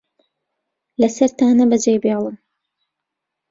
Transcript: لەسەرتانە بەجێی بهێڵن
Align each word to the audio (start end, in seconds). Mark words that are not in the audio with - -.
لەسەرتانە 1.01 1.65
بەجێی 1.71 1.99
بهێڵن 2.03 2.35